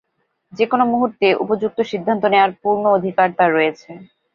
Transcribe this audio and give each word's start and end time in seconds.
যে 0.53 0.65
কোন 0.67 0.81
মুহূর্তে 0.91 1.27
উপযুক্ত 1.43 1.79
সিদ্ধান্ত 1.91 2.23
নেয়ার 2.29 2.51
পূর্ণ 2.61 2.83
অধিকার 2.97 3.27
তার 3.37 3.49
রয়েছে। 3.53 3.89